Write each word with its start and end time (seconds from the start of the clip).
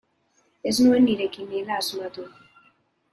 Ez 0.69 0.73
nuen 0.85 1.05
nire 1.09 1.27
kiniela 1.35 1.77
asmatu. 1.83 2.25